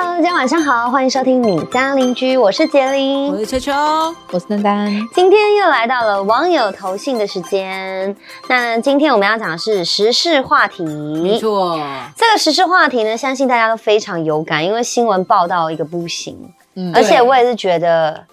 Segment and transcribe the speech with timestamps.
[0.00, 3.38] Hello，大家晚上好，欢迎收听你家邻居，我是杰林我。
[3.38, 3.72] 是秋秋，
[4.30, 8.16] 我是丹丹，今天又来到了网友投信的时间。
[8.48, 11.76] 那今天我们要讲的是时事话题，没错，
[12.14, 16.94] 这个时事话题呢，相信大家都非常有感，因为新闻报道一个不行，嗯。
[16.94, 18.24] 而且我也是觉得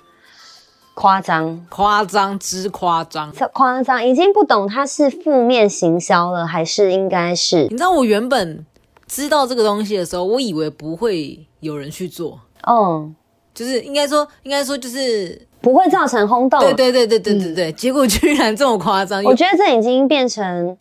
[0.93, 3.31] 夸张，夸张之夸张。
[3.31, 8.63] 这夸张，已经不懂它是负面行销了，还是应该是你知道我原本
[9.07, 13.13] 知道这个东西的时候，我以为不会有人去做，嗯，
[13.53, 16.59] 就是应该说，应该说就是，不会造成轰动。
[16.59, 19.23] 对对对对对对对，结果居然这么夸张。
[19.23, 20.77] 我觉得这已经变成，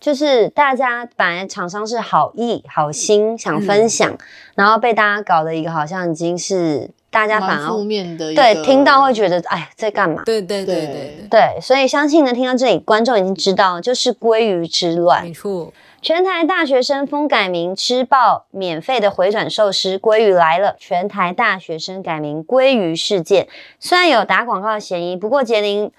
[0.00, 4.18] 就是大家本来厂商是好意、好心想分享，
[4.56, 10.22] 然后被大家搞的一个好像已经是大家反而负而面的，对听到会觉得哎在干嘛？
[10.24, 15.32] 对对对对对对，对，所以相信呢，听到这里，观众已经知道，就是鲑鱼之乱没。
[15.32, 20.76] 错，全台大学生疯改名，吃爆免费的回转寿司，鲑鱼来了！
[20.78, 23.48] 全台大学生改名鲑鱼事件，
[23.80, 25.90] 虽然有打广告的嫌疑，不过杰林，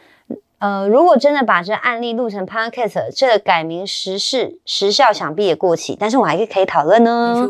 [0.59, 7.47] 呃，如果真的把这案例录成 podcast，这改名时事时效想必也过期，但是我还是可以讨论呢。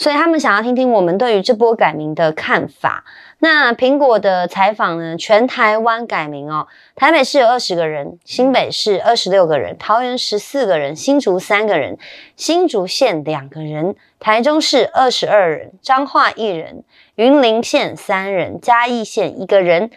[0.00, 3.04] 所以他们想要听听我们对于这波改名的看法。
[3.38, 5.14] 那苹果的采访呢？
[5.18, 11.98] 全台湾改名哦，台北市有二十个人，新北市二十六个人，桃园十四个人，新竹三个人，
[12.34, 16.82] 新竹县两个人，台中市二十二人，彰化一人，
[17.16, 19.90] 云林县三人，嘉义县一个人，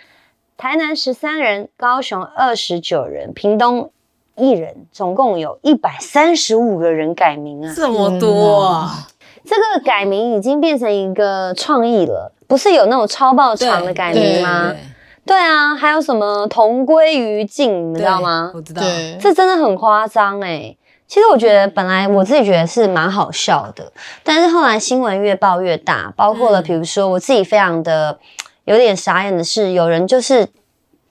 [0.57, 3.89] 台南十三人，高雄二十九人，屏东
[4.35, 7.73] 一人，总共有一百三十五个人改名啊。
[7.73, 9.07] 这么多啊！
[9.45, 14.69] 这个改名已经变成一个创意了，不是有那种超爆长的改名吗？
[14.71, 14.79] 对
[15.25, 18.51] 对啊，还有什么同归于尽，你知道吗？
[18.53, 20.75] 我知道，对，这真的很夸张哎。
[21.07, 23.91] 其实我觉得本来我自己觉得是蛮好笑的，
[24.23, 28.17] 但是后来新闻越报越大，包括了嗯比如说我自己非常的
[28.65, 30.47] 有点傻眼的是，有人就是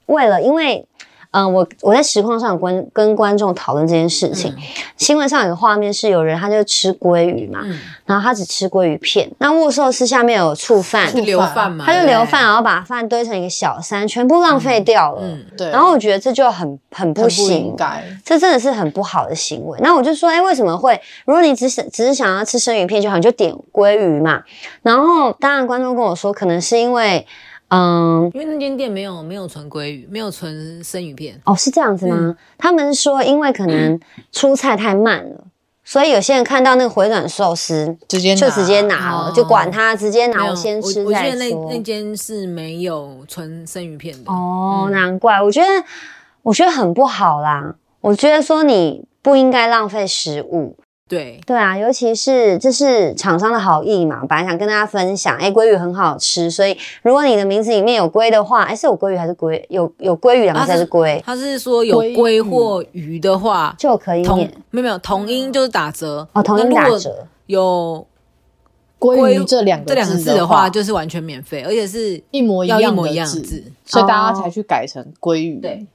[0.06, 0.86] 为了因为。
[1.32, 4.54] 嗯，我我在实况上有跟跟观众讨论这件事情。
[4.96, 9.30] 新闻上有个画面是有人他就吃鲑鱼嘛，嗯，然后他只吃鲑鱼片。
[9.38, 15.22] 那握寿司下面有醋饭，是留饭嘛，他就留饭，，然后把饭堆成一个小山，全部浪费掉了。
[15.22, 19.78] 嗯，对，然后我觉得这就很很很不不行应，该，这真的是很不好的行为。
[19.82, 21.00] 那我就说，哎，为什么会？
[21.24, 24.42] 如果你只是只是想要吃生鱼片就好，你就点鲑鱼嘛。
[24.82, 27.26] 然后当然观众跟我说，可能是因为，
[27.72, 28.30] 嗯。
[28.34, 32.16] 因为那间店没有没有存鲑鱼，没有存生鱼片，哦，是这样子吗？
[32.18, 33.98] 嗯他们是说，因为可能
[34.30, 35.44] 出菜太慢了，
[35.82, 41.68] 所以有些人看到那个回转寿司直接就直接拿了，哦就管它，直接拿，我先吃再我记得那说。
[41.72, 45.68] 那间是没有存生鱼片的，哦，嗯难怪，我觉得
[46.42, 47.74] 我觉得很不好啦。
[48.00, 50.76] 我觉得说你不应该浪费食物，
[51.12, 59.62] 对，对啊，尤其是这是厂商的好意嘛，本来想跟大家分享，哎，鲑鱼很好吃，所以如果你的名字里面有龟的话，哎，是有鲑鱼还是龟？
[59.68, 67.26] 有有鲑鱼两个字还是龟，他是说有鲑龟或鱼的话，就可以同免没有没有同音就是打折哦，同音打折。
[67.44, 68.06] 有
[68.98, 75.56] 鲑鱼这两个这两个字的的话，就是完全免费，而且是一模一要一样模一样的字，所以大家才去改成鲑鱼。
[75.60, 75.86] 对，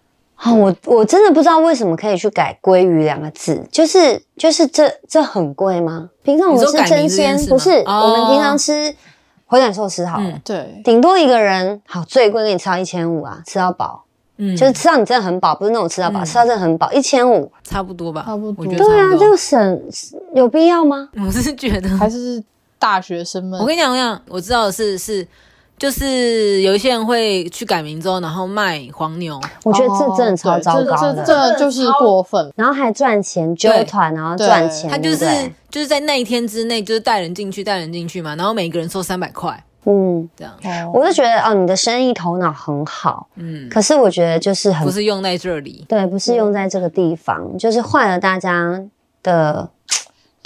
[0.44, 6.10] 哦，我我真的不知道为什么可以去改“鲑鱼”两个字，就是就是这这很贵吗？
[6.24, 8.96] 平常我们吃你说改名真鲜，不是、吗我们平哦常吃
[9.48, 14.04] 回转寿司好了，嗯对，顶多一个人好最贵给你吃到一千五啊，吃到饱，
[14.38, 17.52] 嗯，就是吃到你真的很饱，不是那种吃到饱，嗯吃到真的很饱，一千五。
[17.64, 19.82] 差不多吧，差不多我觉得对啊，这个省
[20.36, 21.10] 有必要吗？
[21.26, 22.44] 我是觉得，还是
[22.78, 25.28] 大学生们我跟你讲，我跟你讲，我知道的是是。
[25.78, 32.52] 就是有一些人会去改名之后，然后卖黄牛，我觉得这真的超糟糕这的，这这就是过分。
[32.56, 35.26] 然后还赚钱，揪团然后赚钱，他就是
[35.70, 40.54] 就是在那一天之内，就是带人进去，带人进去嘛，然后每个人收三百块，嗯，这样，
[40.88, 48.82] 哦我就觉得哦，你的生意头脑很好，嗯，可是我觉得就是很不是用在这里，对，不是用在这个地方，就是坏了大家
[49.22, 49.70] 的。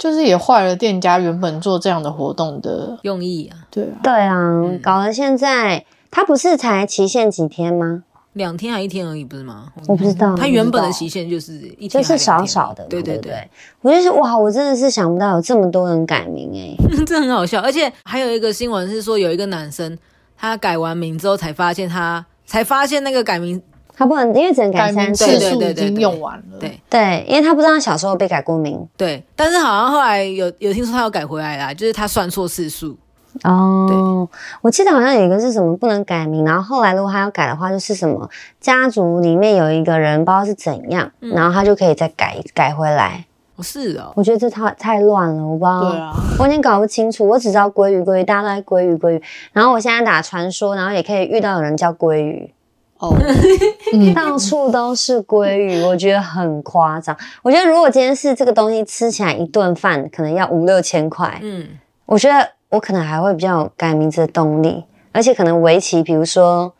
[0.02, 8.02] 就是也坏了店家原本做这样的活动的，用意啊，对啊，对啊，搞得现在他不是才期限几天吗？
[8.32, 9.68] 两天还一天而已，不是吗？
[9.86, 13.48] 我不知道，他原本的期限就是一天就是少少的，对对对。
[13.80, 16.74] 我就是哇，我真的是想不到有这么多人改名哎、
[17.06, 17.60] 这很好笑。
[17.60, 19.96] 而且还有一个新闻是说，有一个男生
[20.36, 23.62] 他改完名之后才发现他才发现那个改名，
[24.02, 26.58] 他不能，因为只能改三次，次数已对对对对经用完了。
[26.58, 32.96] 对对，因为他不知道他小时候被改过名对，但是好像后来有有听说他要改回来啦，就是他算错次数，
[33.44, 34.28] 哦。
[34.60, 38.28] 我记得好像有一个是什么不能改名，然后后来如果他要改的话，就是什么
[38.60, 43.24] 家族里面有一个人不知道是怎样，嗯然后他就可以再改改回来。
[43.56, 45.90] 哦是哦，我觉得这太太乱了，我不知道。
[45.90, 49.22] 对啊， 我有点搞不清楚，我只知道鲑鱼，鲑鱼，大家都在鲑鱼，鲑鱼。
[49.52, 52.50] 然后我现在打传说，然后也可以遇到有人叫鲑鱼，
[53.02, 53.16] 哦，
[53.92, 57.16] 嗯，到处都是鲑鱼，我觉得很夸张。
[57.42, 61.66] 我觉得如果今天是这个东西吃起来一顿饭可能要五六千块，嗯，
[62.06, 66.72] 我觉得我可能还会比较有改名字的动力，而且可能围棋，比如说，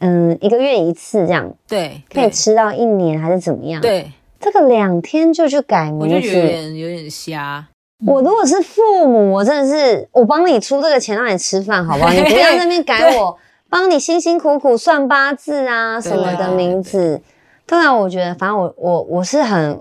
[0.00, 7.66] 嗯，一个月一次这样，对，可以吃到一年还是怎么样？，对，这个两天就去改名字，觉得有点有点瞎，
[8.06, 12.12] 我如果是父母，我真的是我帮你出这个钱让你吃饭，好不好？
[12.12, 13.38] 你不要在那边改我，
[13.68, 17.20] 帮你辛辛苦苦算八字啊什么的名字。
[17.68, 19.76] 当然，我觉得反正我我我是很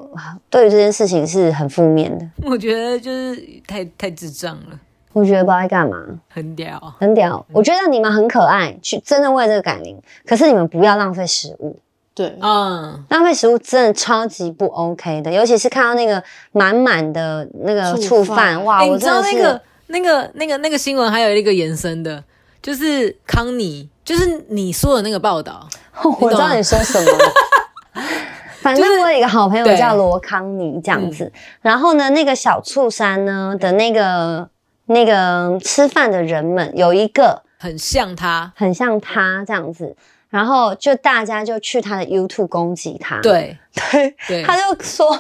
[0.50, 4.80] 对于这件事情是很负面的，我觉得就是太太智障了，
[5.14, 7.46] 我觉得不知道在干嘛，很屌，很屌。
[7.54, 11.78] 我觉得你们很可爱，去真的为这个改名，可是你们不要浪费食物。
[12.16, 16.24] 对，嗯，浪费食物真的超级不 OK 的，尤其是看到那个
[16.54, 18.80] 满满的那个醋醋饭饭，哇！
[18.80, 22.24] 哎，你知我真的是道那个那个那个那个新闻还有一个延伸的，
[22.66, 25.70] 就是康妮，就是你说的那个报道，
[26.20, 27.12] 我知道你说什么。
[28.60, 31.32] 反正我有一个好朋友叫罗康妮这样子，
[31.62, 34.50] 然后呢，那个小醋山呢的那个
[34.88, 39.96] 那个吃饭的人们有一个很像他，很像他这样子，
[40.32, 43.56] 然后就大家就去他的 YouTube 攻击他，对。
[43.92, 45.16] 对，对，他就说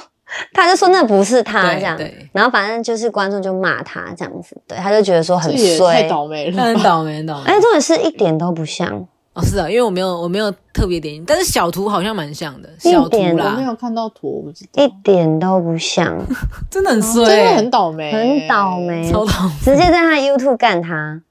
[0.54, 7.44] 他就说那不是他对这样对，然后反正就是观众就骂他这样子，对，他就觉得说很这也太，倒霉了很倒霉，很倒霉。
[7.46, 8.90] 哎，重点是一点都不像，
[9.34, 16.18] 哦，是啊，因为我没有我没有特别点，但是小图好像蛮像的，小图啦我没，有看到图，我不知道一，点都不像，
[16.72, 19.52] 真的很衰、真的很倒霉，很倒，霉，超倒霉。
[19.64, 21.22] 直接在他 YouTube 干他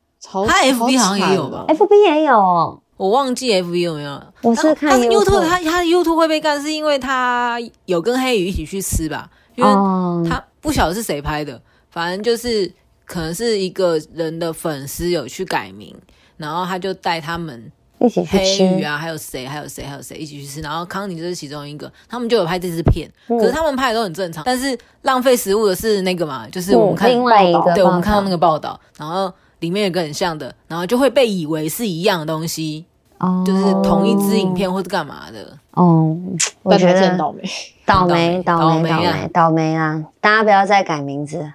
[0.46, 4.22] 他 FB 好像也有吧吧？，FB 也有哦，我忘记 F B 有没有？
[4.42, 9.28] 我是看他是 YouTube 他他 YouTube 会被干，是因为他有跟黑鱼一起去吃吧？
[9.56, 11.60] 因为哦，他不晓得是谁拍的，
[11.90, 12.70] 反正就是
[13.04, 15.94] 可能是一个人的粉丝有去改名，
[16.36, 32.84] 然后他就带他们一起去吃，黑鱼啊，还有谁，还有谁，还有谁一起去吃，然后康妮就是其中一个，他们就有拍这支片，嗯可是他们拍的都很正常，但是浪费食物的是那个嘛，就是我们看嗯另外一个对，我们看到那个报道，然后里面有个很像的，然后就会被以为是一样的东西，
[33.18, 35.58] 哦就是同一支影片或者干嘛的。
[35.72, 36.16] 哦，
[36.62, 37.42] 我但觉得 很倒霉。
[37.86, 40.04] 倒霉，倒霉，倒霉啊倒霉，倒霉啦！
[40.20, 41.52] 大家不要再改名字，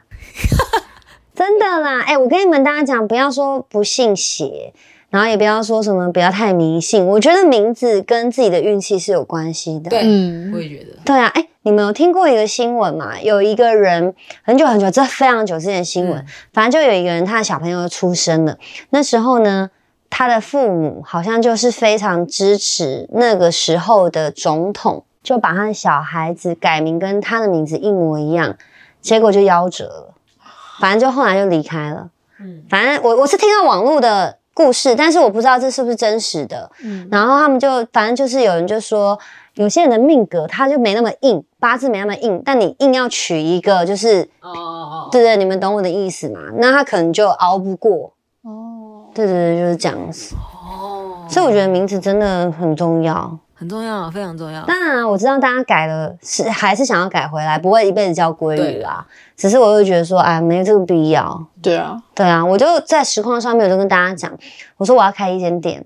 [1.34, 2.02] 真的啦！
[2.06, 4.74] 哎、我跟你们大家讲，不要说不信邪，
[5.10, 7.06] 然后也不要说什么不要太迷信。
[7.06, 9.90] 我觉得名字跟自己的运气是有关系的。
[9.90, 13.20] 对嗯我，也觉得，对啊，哎、你们有听过一个新闻吗？
[13.22, 14.14] 有一个人
[14.44, 18.58] 很久很久，这非常久之前的新闻，嗯反正就有一个人，他的小朋友出生了。
[18.92, 19.72] 那时候呢，
[20.10, 28.56] 他的父母好像就是非常支持那个时候的总统，就把他的小孩子改名跟他的名字一模一样，
[29.02, 30.14] 结果就夭折了。
[30.80, 32.10] 反正就后来就离开了。
[32.40, 36.70] 嗯，反正我我是听到网络的故事，但是我不知道这是不是真实的。
[36.84, 39.18] 嗯然后他们就反正就是有人就说，
[39.54, 46.42] 有些人的命格他就没那么硬，八字没那么硬，但你硬要取一个，就是哦哦哦，对对，你们懂我的意思吗？
[46.58, 48.12] 那他可能就熬不过。
[48.44, 50.36] 哦，对对对，就是这样子。
[50.36, 53.40] 哦，所以我觉得名字真的很重要。
[53.60, 54.64] 很重要，非常重要。
[54.64, 59.06] 当然啊，我知道大家改了是还是想要改回来，不会一辈子叫鲑鱼啊。
[59.36, 61.46] 只是我会觉得说，哎，没这个必要。
[61.62, 64.32] 对啊，对啊，我就在实况上面，我就跟大家讲，
[64.78, 65.86] 我说我要开一间店，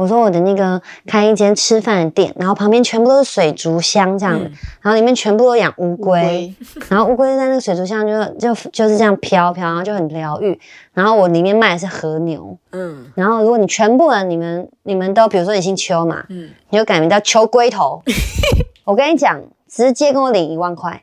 [0.00, 4.52] 我说我的那个开一间吃饭的店，然后旁边全部都是水族箱这样的，嗯。
[4.80, 6.84] 然后里面全部都养乌龟，龟。
[6.88, 10.58] 然后乌龟在那个水族箱就就就是这样飘飘，然后就很疗愈。
[10.94, 13.12] 然后我里面卖的是和牛，嗯。
[13.14, 18.02] 然后如果你全部人你们你们都比如说你姓邱嘛，嗯，你就改名叫邱龟头，
[18.84, 19.38] 我跟你讲。
[19.72, 21.00] 直接跟我领一万块，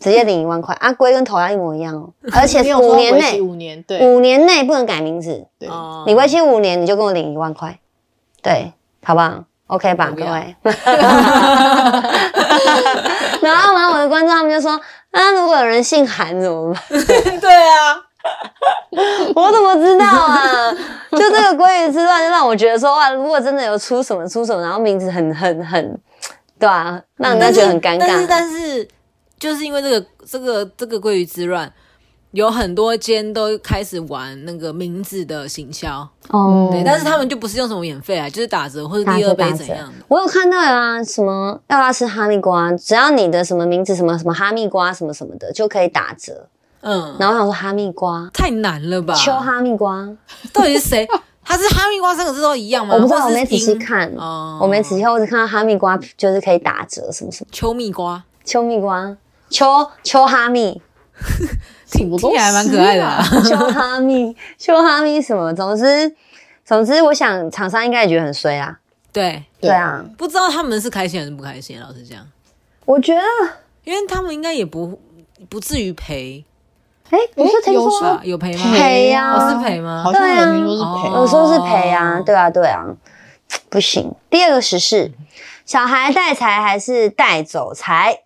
[0.00, 0.74] 直接领一万块。
[0.76, 0.90] 啊！
[0.94, 4.00] 龟跟头要一模一样哦， 而且五年内五年，对。
[4.00, 7.78] 五年内不能改名字，对，哦你为期五年你就跟我领一万块，
[8.42, 8.72] 对，
[9.04, 10.56] 好不好？OK 吧，各位。
[13.42, 14.78] 然后，然后我的观众他们就说
[15.12, 16.82] ：“那如果有人姓韩怎么办？
[17.40, 17.96] 对啊，
[19.34, 20.72] 我怎么知道啊？
[21.12, 25.98] 就这个鲑鱼之乱，就让我觉得说哇，如果真的有出什么出什么，然后名字很很很，
[26.58, 28.26] 对啊，让人家觉得很尴尬但是尬。
[28.28, 28.88] 但是
[29.38, 31.72] 就是因为这个这个这个鲑鱼之乱，
[32.32, 39.94] 有很多间都开始玩那个名字的行销，哦对，但是他们就不是用什么免费啊，就是打折或者第二杯怎样的。
[40.06, 42.72] 我有看到有啊，什么要不要吃哈密瓜？
[42.74, 46.46] 只要你的什么名字什么什么哈密瓜什么什么的，就可以打折。
[46.82, 49.12] 嗯，然后我想说哈密瓜，太难了吧？
[49.14, 50.08] 秋哈密瓜，
[50.52, 51.08] 到底是谁？
[51.42, 52.94] 他是哈密瓜三个字都一样吗？
[52.94, 57.48] 我不知道，我没仔细看，哦我没仔细看，我只看到哈密瓜就是可以打折什么什么。
[57.50, 59.16] 秋蜜瓜，秋蜜瓜，
[59.48, 59.66] 秋
[60.04, 60.80] 秋哈密，
[61.90, 63.22] 听听起来还蛮可爱的啊。
[63.44, 65.52] 秀哈密，秀哈密什么？
[65.54, 66.14] 总之，
[66.64, 68.78] 总之，我想厂商应该也觉得很衰啊。
[69.12, 71.80] 对，对啊，不知道他们是开心还是不开心。
[71.80, 72.24] 老实讲，
[72.84, 73.20] 我觉得，
[73.84, 75.00] 因为他们应该也不
[75.48, 76.44] 不至于赔
[77.10, 78.20] 哎，不是听说有说吧？
[78.22, 78.72] 有赔吗？
[78.72, 80.12] 赔呀哦，是赔吗好？
[80.12, 82.86] 像对啊有听说是赔，哦有时候是赔啊，对啊，对啊，
[83.68, 84.14] 不行。
[84.30, 85.10] 第二个时事，
[85.66, 88.20] 小孩带财还是带走财？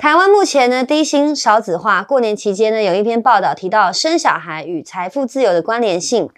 [0.00, 6.30] 台湾目前呢低薪少子化，过年期间呢有一篇报道提到生小孩与财富自由的关联性。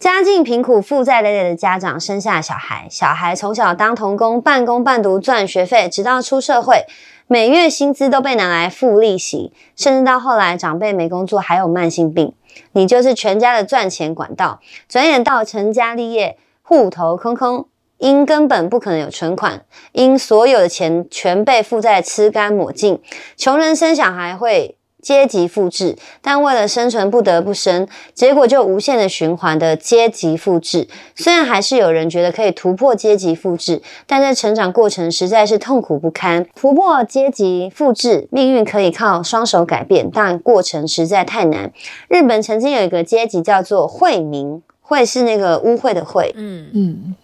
[0.00, 6.84] 家境贫苦、负债累累的家长生下小孩，小孩从小当童工，半工半读赚学费，直到出社会，
[7.28, 12.34] 每月薪资都被拿来付利息，甚至到后来长辈没工作，还有慢性病。
[12.72, 14.58] 你就是全家的赚钱管道。
[14.88, 17.68] 转眼到成家立业，户头空空，
[18.00, 22.98] 因根本不可能有存款，因所有的钱全被负债吃干抹净。
[23.36, 30.88] 穷人生小孩会阶级复制，但为了生存不得不生，结果就无限的循环的阶级复制。
[31.14, 36.46] 虽然还是有人觉得可以突破阶级复制，但在成长过程实在是痛苦不堪。
[36.54, 41.72] 突破阶级复制，命运可以靠双手改变，但过程实在太难。
[42.08, 47.16] 日本曾经有一个阶级叫做惠民，惠是那个污秽的秽，嗯，嗯，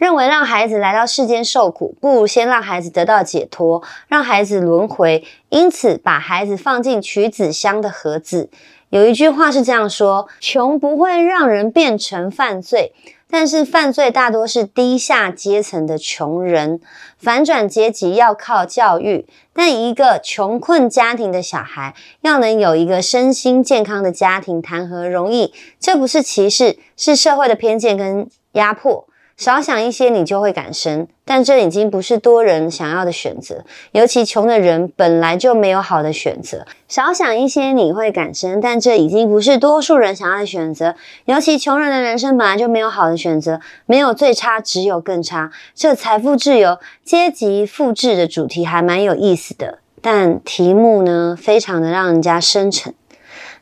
[0.00, 8.48] 认为让孩子来到世间受苦，不如先让孩子得到解脱，让孩子轮回，因此把孩子放进取子香的盒子。
[8.88, 12.94] 有一句话是这样说：穷不会让人变成犯罪，
[13.28, 16.80] 但是犯罪大多是低下阶层的穷人。
[17.18, 25.52] 反转阶级要靠教育，但一个穷困家庭的小孩要能有一个身心健康的家庭，谈何容易？
[25.78, 29.06] 这不是歧视，是社会的偏见跟压迫。
[29.40, 33.64] 少想一些，你就会感生，但这已经不是多人想要的选择。
[33.92, 36.66] 尤其穷的人本来就没有好的选择。
[36.88, 40.94] 少想一些，你会感生，但这已经不是多数人想要的选择。
[41.24, 45.50] 尤其穷人的人生本来就没有好的选择，没有最差，只有更差。
[45.74, 52.92] 这财富自由、阶级复制的主题还蛮有意思的，但题目呢，非常的让人家深沉。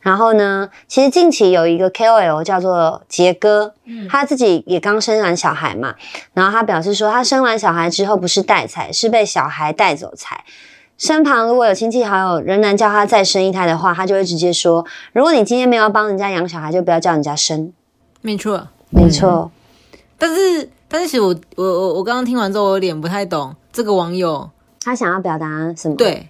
[0.08, 3.74] 然后呢，其实近期有一个 KOL 叫做杰哥，
[4.08, 5.94] 他自己也刚生完小孩嘛，
[6.32, 10.42] 然后他表示说，他生完小孩之后不是带财，是被小孩带走财。
[10.96, 17.70] 身旁如果有亲戚好友仍然叫他再生一胎的话，他就会直接说，如果你今天没有要帮人家养小孩，就不要叫人家生。
[18.22, 18.68] 没错。
[18.90, 19.50] 没错，
[20.16, 24.48] 但是，但是其实我我我我刚刚听完之后，我有点不太懂这个网友
[24.80, 25.46] 他想要表达
[25.76, 26.26] 什么？，对，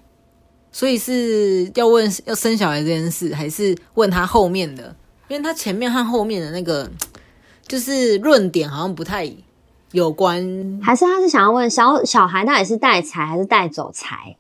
[0.79, 4.95] 所以是要问要生小孩这件事，还是问他后面的？
[5.27, 6.89] 因为他前面和后面的那个
[7.67, 9.29] 就是论点好像不太
[9.91, 10.81] 有关。
[10.81, 14.37] 还是他是想要问小小孩到底是带财还是带走财？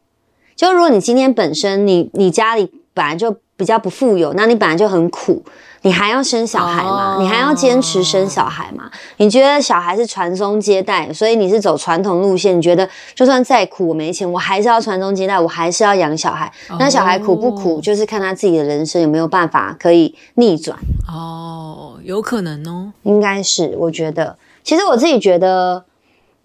[0.54, 5.42] 就如果你今天本身你你家里本来就比较不富有，那你本来就很苦，
[5.82, 7.16] 你还要生小孩吗？
[7.16, 8.88] 哦你还要坚持生小孩吗？
[9.16, 12.56] 你觉得小孩是传宗接代，所以你是走传统路线？
[12.56, 16.50] 你觉得就算再苦我没钱，我还是要传宗接代，我还是要养小孩。
[16.78, 20.78] 那小孩苦不苦，哦就是看他自己的人生有没有办法可以逆转。
[21.08, 22.92] 哦，有可能哦。
[23.02, 25.84] 应该是，我觉得，其实我自己觉得，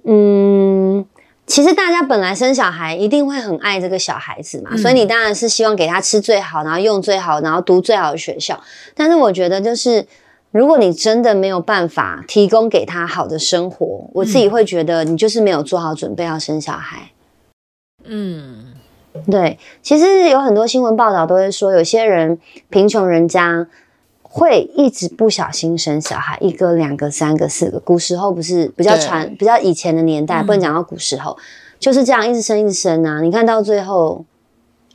[0.03, 1.05] 嗯，
[1.45, 8.59] 其实大家本来生小孩一定会很爱这个小孩子嘛，嗯所以你当然是希望给他吃最好，然后用最好，然后读最好的学校。
[8.95, 10.07] 但是我觉得，就是
[10.51, 17.11] 如果你真的没有办法提供给他好的生活，我自己会觉得你就是没有做好准备要生小孩。
[18.05, 18.73] 嗯，
[19.29, 23.67] 对，其实有很多新闻报道都会说，有些人贫穷人家
[24.35, 27.79] 会一直不小心生小孩，一个、两个、三个、四个。
[27.79, 31.37] 古时候不是比较对传、比较以前的年代，嗯不能讲到古时候，
[31.79, 33.21] 就是这样一直生一直生啊。
[33.21, 34.25] 你看到最后，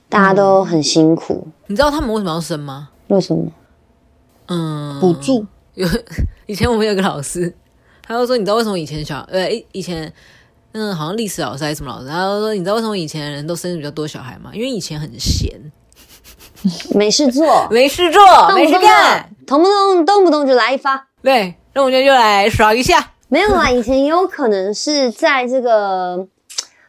[0.09, 2.88] 大家都很辛苦，你知道他们为什么要生吗？
[3.07, 3.47] 为什么？
[4.49, 5.87] 嗯，补助有
[6.47, 7.54] 以前我们有个老师，
[8.02, 10.12] 他就说，你知道为什么以前小呃以以前
[10.73, 14.50] 嗯好像历史老师还是什么老师，他就说你知道为什么以前人都生比较多小孩吗？
[14.52, 15.57] 因为以前很闲，
[16.95, 18.23] 没事做，没事做，
[18.55, 21.07] 没事干，动不动动不动就来一发。
[21.23, 23.12] 对，那我们就就来耍一下。
[23.29, 26.27] 没有啊，以前也有可能是在这个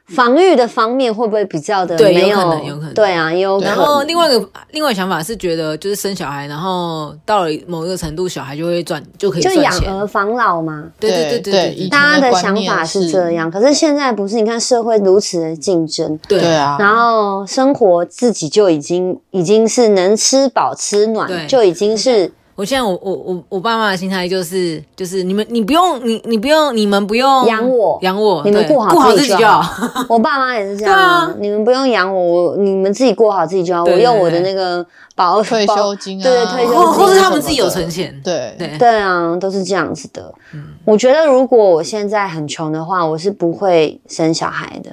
[0.10, 3.76] 防御的方面会不会比较的对没有可能有可能对啊，也有可能。
[3.76, 9.74] 然后另外一个另外一个想法是觉得就是生小孩，然后到了某一个程度，小孩就会赚就可以就养。
[9.88, 13.50] 儿防老嘛，对对对对大家的想法是是这样。
[13.50, 30.06] 可是现在不是，你看社会如此的竞争，对对啊，然后生活自己就已经已经是能吃饱吃暖，就已经是我现在我我我我爸妈的心态就是就是你们你不用你你不用你们不用养我养我，你们对顾好好自己就好好。
[30.10, 33.86] 我爸妈也是这样、啊对啊，你们不用养我，我你们自己过好自己就好。
[33.86, 34.86] 我用我的那个
[35.16, 40.34] 保退休金啊，对对退休或金或是他们自己有存钱，对对对啊，都是这样子的。
[40.54, 44.92] 嗯我觉得如果我现在很穷的话，我是不会生小孩的。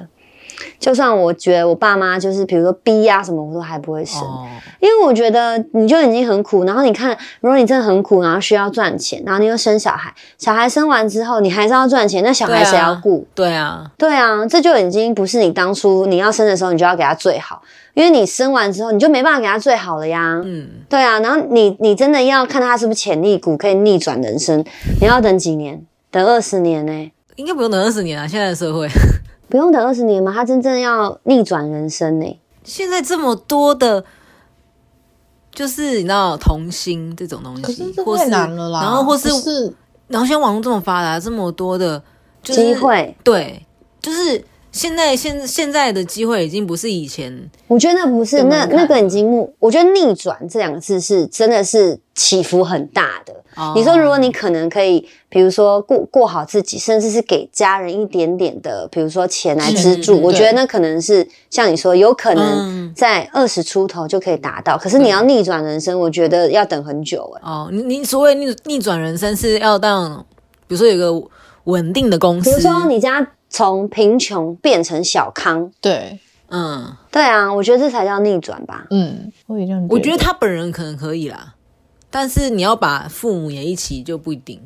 [0.79, 4.47] 就算我觉得我爸妈就是比如说逼啊什么，我都还不会生，哦，
[4.81, 13.27] 因为我觉得你就已经很苦，然后你看，如果你真的很苦，然后需要赚钱，然后你又生小孩，小孩生完之后你还是要赚钱，那小孩谁要顾？
[13.35, 17.61] 对啊，对啊，这就已经不是你当初你要生的时候你就要给他最好，
[17.95, 20.41] 因为你生完之后你就没办法给他最好了呀。
[20.45, 24.65] 嗯，对啊，然后你你真的要看他是不是潜力股可以逆转人生，
[25.01, 25.83] 你要等几年？
[26.09, 28.89] 等二十年呢、应该不用等二十年啊，现在的社会。
[29.49, 30.33] 不用等二十年吗？
[30.35, 34.05] 他真正要逆转人生呢、现在这么多的，
[35.55, 38.81] 就是你知道童星这种东西，太或是难了啦。
[38.81, 39.73] 然后或是是
[40.09, 42.03] 然后现在网络这么发达，这么多的
[42.43, 43.65] 就是机会，对，
[44.01, 53.36] 就是现在现现在的机会已经不是以前，我觉得那不是那那个已经目，我觉得逆转这两个字是真的是起伏很大的。
[53.57, 53.73] 哦。
[53.75, 62.87] 你说，如果你可能可以，比如说过过好自己，甚至是给家人一点点的，比如说钱来资助，嗯我觉得那可能是像你说，有可能嗯。
[62.95, 64.79] 在二十出头就可以达到。
[64.79, 70.25] 可是你要逆转人生，我觉得要等很久哎、哦，你你所谓逆逆转人生是要到，
[70.67, 71.29] 比如说有一个
[71.65, 78.87] 稳定的公司，比如说你家从贫穷变成小康，对，嗯，对啊，我觉得这才叫逆转吧。
[78.91, 79.95] 嗯，我也这样觉得。
[79.95, 81.55] 我觉得他本人可能可以啦，
[82.19, 84.59] 但是你要把父母也一起就不一定。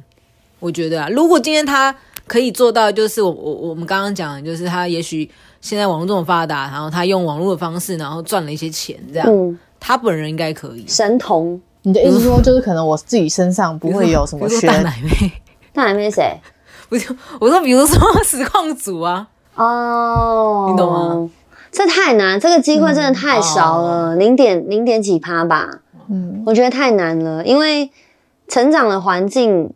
[0.60, 1.92] 我觉得啊，如果今天他
[2.24, 5.28] 可以做到，就是我我我们刚刚讲的，就是他也许
[5.60, 10.84] 现在网络这么发达，然后他用网络的方式，然后赚了一些钱，这样、嗯，他本人应该可以。
[10.86, 15.32] 神童你的意思说，就是可能我自己身上不会有什么缺大奶妹
[15.72, 16.38] 大奶妹，谁
[16.88, 19.26] 不是我说，比如说实况组啊，
[19.56, 21.28] 哦，你懂吗？
[21.72, 25.80] 这太难，这个机会真的太少了，零点零点几趴吧。
[26.12, 27.88] 嗯，我觉得太难了，因为
[28.48, 29.72] 成长的环境，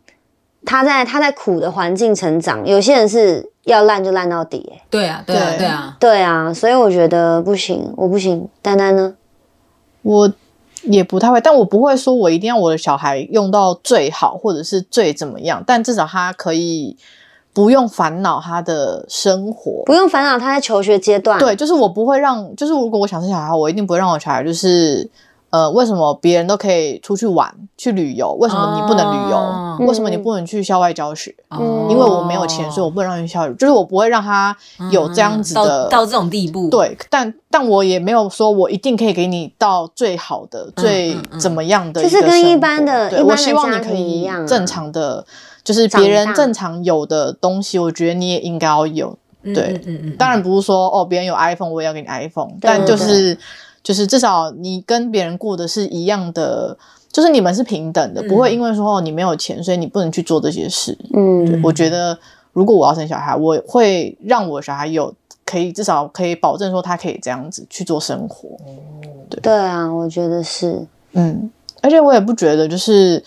[0.65, 8.49] 他在他在苦的环境成长，有些人是要烂就烂到底、欸，对啊，对啊，对对啊，对啊，所以我觉得不行，我不行。
[8.61, 9.15] 丹丹呢？
[10.01, 10.33] 我
[10.83, 16.97] 也不太会，但我不会说我一定要我的小孩用到最好，或者是最怎么样，但至少他可以
[17.53, 19.83] 不用烦恼他的生活。
[19.85, 25.09] 不用烦恼他在求学阶段，对，就是我不会让，就是如果我想生小孩，我一定不会让我小孩就是。
[25.55, 29.37] 呃，为什么别人都可以出去玩、去旅游，为什么你不能旅游？
[29.37, 31.33] 哦为什么你不能去校外教学？
[31.49, 34.55] 哦因为我没有钱，所以我不能让你去校外，就是我不会让他
[34.91, 45.25] 有这样子的、嗯到到这种地步，，对，但但我也没有说我一定可以给你到最好的、最怎么样的就是个生活，跟一般的对一般的我希望你可以正常的，
[45.63, 49.09] 就是别人正常有的东西，我觉得你也应该要有。
[49.47, 53.37] 嗯对嗯嗯嗯，当然不是说哦，别人有 iPhone 我也要给你 iPhone，但就是
[53.85, 56.75] 就是至少你跟别人过的是一样的，
[57.11, 60.97] 就是你们是平等的，嗯不会因为说哦你没有钱，所以你不能去做这些事。
[61.13, 62.17] 嗯，我觉得
[62.51, 65.13] 如果我要生小孩，我会让我小孩有
[65.45, 68.49] 可以至少可以保证说他可以这样子去做生活。
[69.29, 69.39] 对。
[69.39, 71.51] 对啊，我觉得是，嗯，
[71.83, 73.23] 而且我也不觉得就是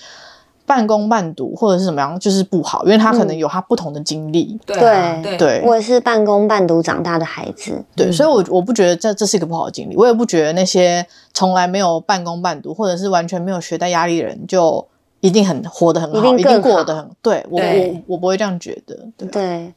[0.68, 4.56] 半工半读或者是怎么样就是不好，因为他可能有他不同的经历。
[4.66, 5.36] 对啊对。
[5.38, 5.62] 对。
[5.64, 14.86] 我也是半工半读长大的孩子，对，所以我我不觉得这这是一个不好的经历，我也不觉得那些从来没有半工半读或者是完全没有学贷压力的人就
[15.20, 18.04] 一定很活得很好，一定一定过得很对我对。
[18.06, 19.74] 我我不会这样觉得，对，对，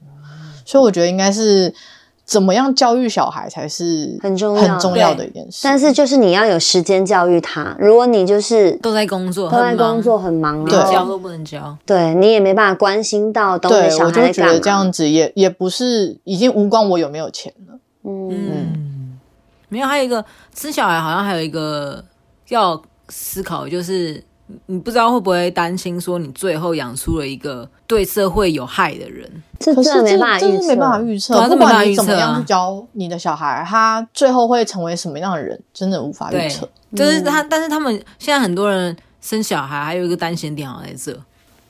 [0.65, 1.73] 所以我觉得应该是
[2.31, 5.59] 怎么样教育小孩才是很重要很重要的一件事。
[5.63, 10.79] 但是就是你要有时间教育他，如果你就是都在工作，都在工作很忙，对。
[10.89, 14.45] 教都不能教，对你也没办法关心到懂你对，小我就会觉。
[14.45, 17.77] 得这样子也也不是已经无关我有没有钱了。
[18.05, 19.19] 嗯，嗯，
[19.67, 20.23] 没有，还有一个
[20.55, 22.01] 生小孩好像还有一个
[22.47, 41.17] 要思考，就是你你不知道会不会担心说你最后养出了一个对社会有害的人，可是这真的没办法预测，这是没办法预测，不没办法预测管你怎么样啊去教你的小孩，他最后会成为什么样的人，真的无法预测。，就是他，但是他们现在很多人生小孩还有一个担心点好像在这，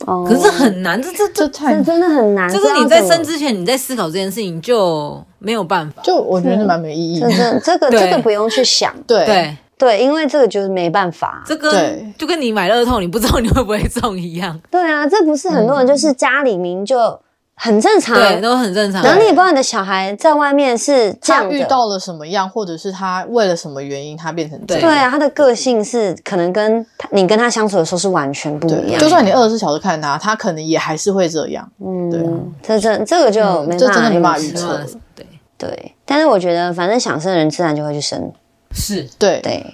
[0.05, 0.25] 哦。
[0.27, 2.49] 可是很难，这这这这太真的很难。
[2.49, 7.59] 就是你在生之前你在思考这件事情就没有办法，就我觉得是蛮没意义这的。
[7.59, 9.25] 这这个这个不用去想，对。
[9.25, 11.41] 对，对，因为这个就是没办法。
[11.45, 17.19] 这跟对就跟你买乐透你不知道你会不会中一样， 对啊，这不是很多人就是家里明就
[17.55, 18.15] 很正常。
[18.15, 19.03] 对，都很正常。
[19.03, 24.81] 然后你也不知道你的小孩在外面是这样的，他遇到了什么样，或者是他为了什么原因他变成这样。
[24.81, 28.99] 对啊，他的个性是可能跟他你跟他相处的时候是完全不一，样。
[28.99, 31.67] 就算你二十四小时看他，他可能也还是会这样。
[31.83, 35.25] 嗯对这这这个就没办法嗯这真的没办法预测对，
[35.57, 38.31] 对，但是我觉得反正想生的人自然就会去生，
[38.73, 39.65] 是对，对，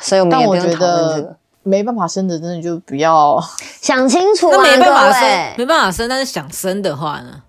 [0.00, 1.36] 所以我们但我觉也不用讨论这得个。
[1.66, 3.42] 没办法生的，真的就不要。
[3.80, 5.54] 想清楚啊，那没办法生，位。
[5.56, 7.40] 没办法生，但是想生的话呢？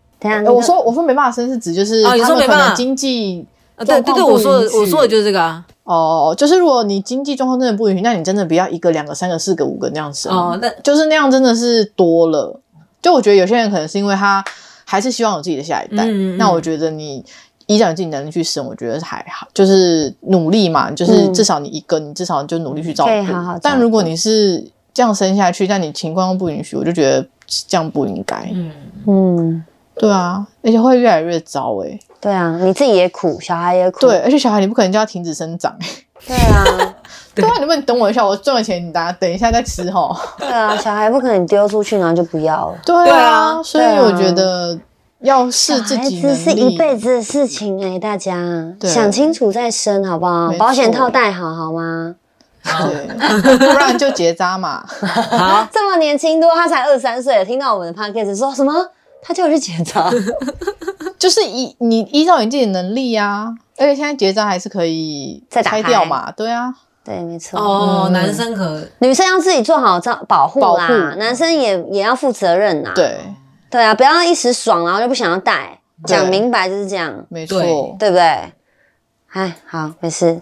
[0.49, 5.63] 我说我说没办法生是指就是哦你他们可说没办法能经济啊，对对对，我说的我说的就是这个啊。
[5.83, 10.31] 哦，就是如果你经济状况真的不允许，那你真的不要一个、两个、三个、四个、五个那样生。
[10.31, 12.59] 哦，那就是那样真的是多了。
[13.01, 14.43] 就我觉得有些人可能是因为他
[14.85, 17.23] 还是希望有自己的下一代，嗯嗯嗯那我觉得你
[17.67, 23.23] 依照你自己能力去生，我觉得还好，就是努力嘛，就是嗯至少你一个，你至少就努力去照顾。
[23.23, 27.25] 好好照顾但如果你是这样生下去，但你情况又不允许，我就觉得
[27.67, 28.49] 这样不应该。
[28.54, 28.71] 嗯，
[29.08, 34.01] 嗯，对啊，而且会越来越糟哎、对啊，你自己也苦，小孩也苦。
[34.01, 35.75] 对，而且小孩你不可能叫他停止生长、
[36.25, 36.95] 对啊，
[37.36, 40.15] 对啊，你们等我一下，我赚了钱，你等下等一下再吃哈。
[40.38, 42.78] 对啊，小孩不可能丢出去然后就不要了。
[42.86, 44.78] 对对啊，啊所以我觉得
[45.25, 46.29] 要小视自孩己孩。
[46.29, 48.38] 子是一辈子的事情哎、大家
[48.83, 50.53] 想清楚再生好不好？
[50.57, 52.15] 保险套戴好好吗？
[52.63, 54.83] 对，不然就结扎嘛。
[54.88, 58.73] 好，这么年轻多，他才二三岁，听到我们的 podcast 说什么？
[59.21, 60.09] 他叫我去结扎，
[61.17, 65.83] 就是依你依照你自己的能力啊，而且现在结扎还是可以再打开。
[65.83, 67.59] 掉嘛，对啊，对，没错。
[67.59, 68.13] 哦，嗯。
[68.13, 72.91] 男生可女生要自己做好照保护啦，男生也也要负责任呐。
[72.95, 73.19] 对，
[73.75, 77.97] 对啊，不要一时爽然后就不想要戴，讲明白就是这样，没错，对。
[77.99, 78.21] 对不对？
[79.33, 80.41] 哎，好，没事，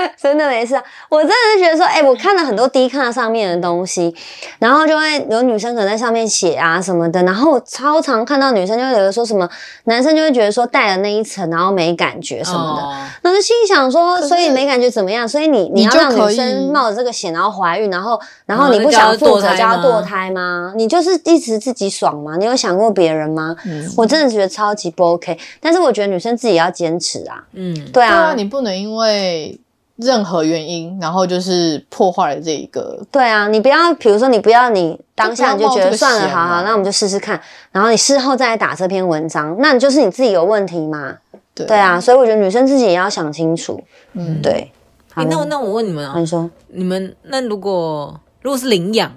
[0.20, 0.82] 真的没事啊。
[1.08, 4.14] 我真的是觉得说，哎、我看了很多低看上面的东西，
[4.58, 9.48] 然后就会有女生可能在上面写啊什么的，然后超常看到女生就会觉得说什么，
[9.84, 12.82] 男生就会觉得说戴了那一层，然后没感觉什么的。
[12.82, 15.28] 哦那就心想说，所以没感觉怎么样？
[15.28, 20.72] 所以你你要让女生冒着这个险，然后怀孕，然后然后你不想负责堕胎吗叫她堕胎吗？
[20.76, 22.36] 你就是一直自己爽吗？
[22.38, 23.54] 你有想过别人吗？
[23.66, 25.36] 嗯，我真的觉得超级不 OK。
[25.60, 29.58] 但是我觉得女生自己要坚持啊，嗯，对啊，你不能因为
[29.98, 37.40] 任何原因，然后就是破坏了这一个，对啊，你不要，比如说你不要你当下你就觉得算了，好好，那我们就试试看，
[37.72, 41.18] 然后你事后再来打这篇文章，那你就是你自己有问题嘛？
[41.54, 43.82] 对对，啊，所以我觉得女生自己也要想清楚，
[44.14, 44.70] 嗯，对。
[45.12, 49.12] 好诶那我那我问你们啊，你说，你们那如果如果是领养，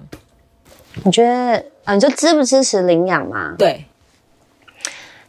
[1.04, 3.54] 你觉得啊，你就支不支持领养嘛？
[3.56, 3.86] 对，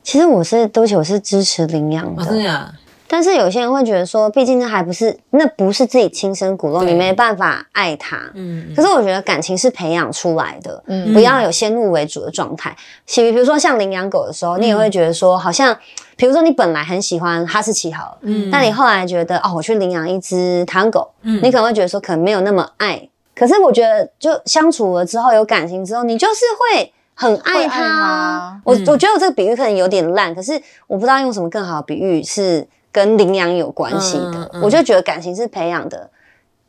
[0.03, 2.25] 其实我是，对不起，我是支持领养哦，的。
[2.25, 2.75] 真的假的？
[3.13, 8.17] 但是有些人会觉得说，毕竟那还不是，那不是自己亲生骨肉，你没办法爱他。
[8.33, 12.75] 嗯，嗯可是我觉得感情是培养出来的，嗯不要有先入为主的状态。
[13.05, 15.77] 比比如说像领养狗的时候，你也会觉得说，好像
[16.17, 23.07] 比如说你本来很喜欢哈士奇好了，嗯但你后来觉得哦，我去领养一只台湾狗，嗯你可能会觉得说可能没有那么爱。
[23.35, 26.41] 可是我觉得就相处了之后有感情之后，你就是
[26.75, 26.91] 会。
[27.15, 34.31] 很爱它它，我嗯我觉得我这个比喻可能有点烂，可是我不知道用什么更好的比喻是跟领养有关系的。
[34.31, 36.11] 嗯嗯嗯我就觉得感情是培养的，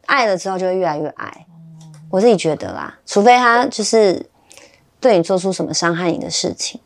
[0.05, 1.45] 爱了之后就会越来越爱。
[2.09, 4.25] 我自己觉得啦，除非他就是
[4.99, 6.79] 对你做出什么伤害你的事情。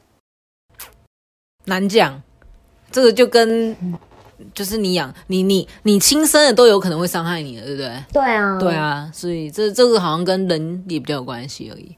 [1.65, 2.21] 难讲，
[2.91, 3.75] 这个就跟
[4.53, 8.03] 就是你养你你你亲生的都有可能会伤害你的，对不对？
[8.13, 11.97] 对啊，对，啊，所以这这个好像跟人也比较有关系而已。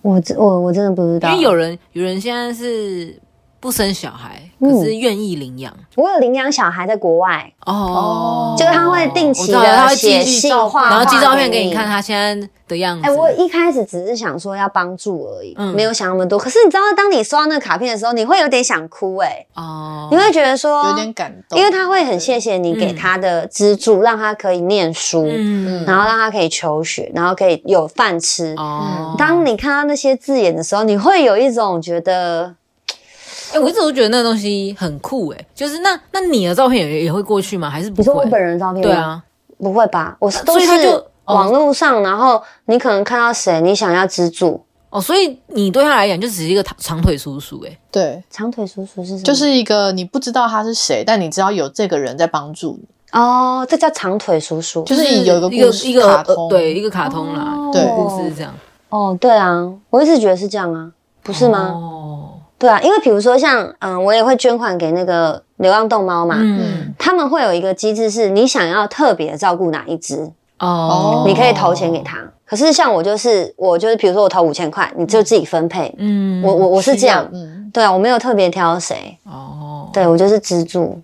[0.00, 3.20] 我我我真的不知道，因为有人有人现在是
[3.64, 4.70] 不生小孩，嗯。
[4.70, 5.72] 可是愿意领养。
[5.94, 11.72] 我有领养小孩在国外，哦，就是他会定期知道他会的写寄信画，然后寄照片给给你。
[11.72, 13.08] 看他现在的样子。
[13.08, 15.74] 哎、我一开始只是想说要帮助而已，嗯。
[15.74, 16.38] 没有想那么多。
[16.38, 25.86] 可是你知道，当你收到那个卡片的时候，你会有点想哭、哎、哦，你会觉得说有点感动，因为他会很谢谢你给他的资助，让他可以念书，嗯。
[25.86, 28.54] 然后让他可以求学，然后可以有饭吃。
[28.58, 32.54] 哦，当你看到那些字眼的时候，你会有一种觉得，
[33.54, 37.70] 哎，我一直都觉得那个东西很酷哎，就是那那你的照片也也会过去吗？
[37.70, 38.24] 还是不你说我？
[38.26, 38.92] 本人的照片吗？
[38.92, 39.22] 对，啊，
[39.58, 40.16] 不会吧？
[40.18, 44.64] 我是都是所以他就哦网络上，然后你可能看到谁，你想要资助。
[44.90, 49.22] 哦，所以你对他来讲就只是一个长长腿叔叔哎，对，长腿叔叔是什么？
[49.22, 52.86] 就是一个你不知道他是谁，但你知道有这个人在帮助你，
[53.18, 54.84] 哦，这叫长腿叔叔。
[54.84, 58.54] 就是有一个一个故事一个卡通呃对一个卡通啦，哦对故事是这样
[58.90, 60.92] 哦，对啊，我一直觉得是这样啊，
[61.24, 61.72] 不是吗？
[61.74, 62.13] 哦，
[62.64, 66.94] 对啊，因为比如说像嗯，我也会捐款给那个流浪动猫嘛，嗯。
[66.98, 72.16] 他们会有一个机制，是你想要特别照顾哪一只，哦，你可以投钱给他。
[72.46, 75.94] 可是像我就是我就是，比如说我投五千块，你就自己分配。
[75.98, 80.98] 嗯，我我我是这样，嗯，对啊，我没有特别挑谁，哦，对我就是资助。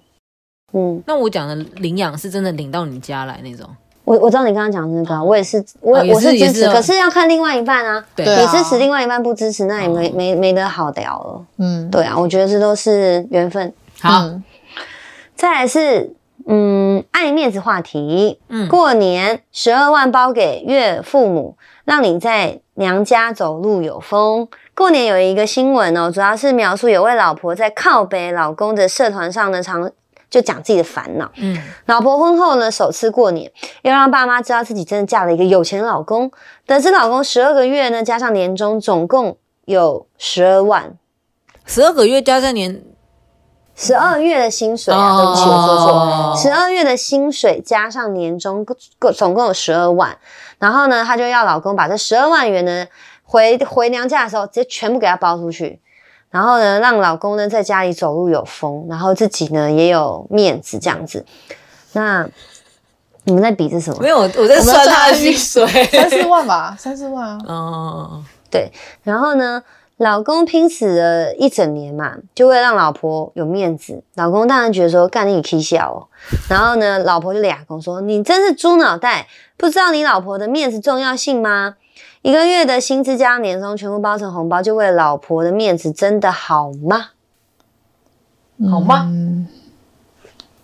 [0.73, 3.69] 嗯，那我讲的领养是真的领到你家来那种，
[4.11, 8.05] 我我知道你刚刚讲的那个啊，我也是，我哦我是支持，可是要看另外一半啊。
[8.17, 11.47] 对你支持另外一半不支持，那也没哦没没得好聊了。
[11.59, 13.73] 嗯，对啊，我觉得这都是缘分。
[14.01, 14.43] 好，嗯
[15.37, 16.13] 再来是，
[16.49, 18.41] 嗯，爱面子话题。
[18.49, 24.49] 嗯过年十二万包给岳父母，让你在娘家走路有风。
[24.75, 29.89] 过年有一个新闻哦，主要是描述有位老婆在靠北老公的社团上的，常
[30.31, 31.31] 就讲自己的烦恼。
[31.37, 33.51] 嗯，老婆婚后呢，首次过年，
[33.83, 36.31] 要让爸妈知道自己真的嫁了一个有钱老公。
[36.67, 40.97] 得知老公十二个月呢，加上年终，总共有十二万。
[41.67, 42.83] 十二个月加上年，
[43.75, 45.87] 十二月的薪水啊，哦对不起，我说错。
[45.93, 48.65] 哦十二月的薪水加上年终，
[48.99, 50.17] 共总共有十二万。
[50.59, 52.87] 然后呢，她就要老公把这十二万元呢，
[53.25, 55.81] 回回娘家的时候，直接全部给她包出去。
[56.31, 61.25] 然后呢，让老公呢在家里走路有风，然后自己呢也有面子这样子。
[61.93, 62.29] 那
[63.25, 64.09] 你们在比是什么没？
[64.09, 68.71] 有，我在算他的薪水，三四万吧，三四万啊， 哦，对，
[69.03, 69.63] 然后呢，
[70.01, 74.03] 老公拼死了一整年嘛，就为了让老婆有面子。
[74.15, 76.09] 老公当然觉得说干你 K 笑哦，
[76.49, 81.75] 然后呢，老婆就俩公说你真是猪脑袋，不知道你老婆的面子重要性吗？
[82.23, 87.11] 一个月的薪资加年终全部包成红包，就为了老婆的面子，真的好吗？
[88.71, 89.03] 好吗？
[89.07, 89.47] 嗯，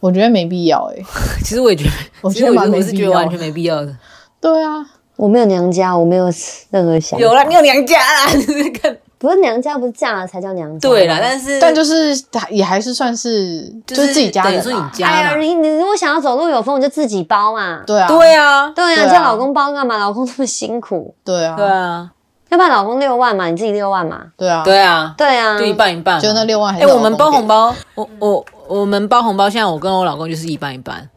[0.00, 1.02] 我觉得没必要哎、
[1.44, 3.94] 其实我也觉得，其实我我觉得我是觉得完全没必要的。
[4.40, 6.24] 对啊，我没有娘家，我没有
[6.70, 7.22] 任何想法。
[7.22, 10.88] 有啦，你有娘家啦，就 是看不是娘家，不是嫁了才叫娘家。
[10.88, 12.14] 对啦，但是但就是
[12.50, 17.82] 也还是算是就就是自己家等于人啊，说你家哎呀，你你如果想要走路有风，你就自己包嘛。
[17.86, 19.96] 对啊，对啊，对啊，叫老公包干嘛？
[19.96, 21.14] 老公这么辛苦。
[21.24, 22.10] 对啊，对啊，
[22.50, 24.20] 要不然老公六万嘛，你自己六万嘛。
[24.36, 31.08] 对啊，对啊，对啊，就一半一半嘛，就那六万还哎、是我们包红包，包，我我我们包红包，现在我跟我老公就是一半一半，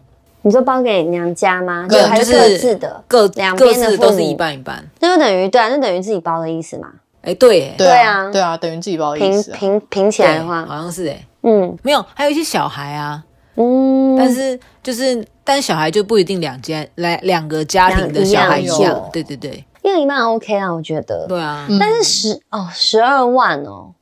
[0.44, 1.86] 你就包给娘家吗？
[1.90, 4.84] 对还就是各自的，各两各边的父母自都是一半一半。
[5.02, 6.88] 那就等于对啊，那等于自己包的意思嘛。
[7.22, 8.26] 哎、对耶，对对啊。
[8.26, 11.78] 啊，对啊，等于自己包的意平思啊，平平起对来的话，好像是哎，嗯。
[11.84, 13.24] 没有，还有一些小孩啊，
[13.56, 21.26] 嗯，但是就是但小孩就不一定两家来两个家庭的小孩一两样样，对对对，一人一半 OK 啊，我觉得。
[21.28, 23.94] 对啊，嗯但是十哦十二万哦，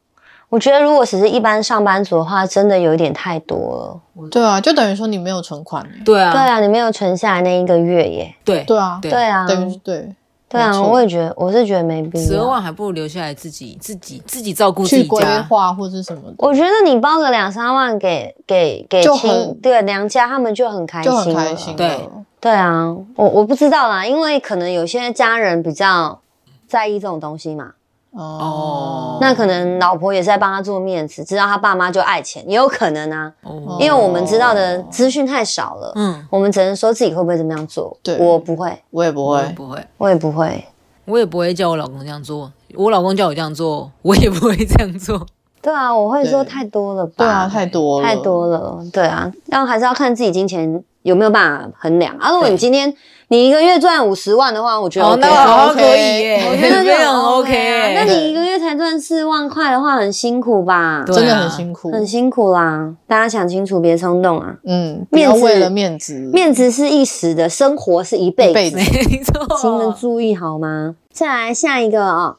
[0.50, 4.28] 我觉得如果只是一般上班族的话，真的有一点太多了。
[4.30, 6.02] 对啊，就等于说你没有存款欸。
[6.06, 8.36] 对啊，对啊，你没有存下来那一个月耶。
[8.46, 9.12] 对对啊，对。
[9.12, 10.14] 对啊，等于对
[10.50, 12.26] 对啊，我也觉得，我是觉得没必要。
[12.26, 15.44] 十二万还不如留下来自己自己自己照顾自去规己家。
[15.44, 22.10] 划或是什么的，我觉得你包个两三万给给给亲对娘家，他们就很开心就，很开心了，对。
[22.40, 26.22] 对啊，我我不知道啦，因为可能有些家人比较
[26.68, 27.72] 在意这种东西嘛，
[28.18, 37.96] 哦，那可能老婆也是在帮他做面子，知道他爸妈就爱钱，也有可能啊，哦，因为我们知道的资讯太少了，嗯，我们只能说自己会不会这么样做。
[38.02, 40.66] 对我不会，我也不会，我也不会，我也不会。
[41.06, 42.52] 我也不会叫我老公这样做。
[42.76, 45.26] 我老公叫我这样做，我也不会这样做。
[45.62, 47.14] 对啊，我会说太多了吧？
[47.18, 48.84] 对啊，太多了，太多了。
[48.92, 52.32] 对啊，但还是要看自己金钱有没有办法衡量啊。
[52.32, 52.94] 如果你今天
[53.30, 57.94] 你一个月赚五十万的话，我觉得好可以耶，我觉得 就很 OK 啊。
[57.94, 58.04] 那。
[58.04, 61.04] 你一个月才赚四万块的话，很辛苦吧？
[61.08, 64.56] 真的啊很辛苦，很辛苦啦，大家想清楚，别冲动啊。
[64.66, 70.96] 嗯，不面子要为了面子，面子是一时的，生活是一辈子请你们注意好吗？
[71.12, 72.36] 再来下一个啊、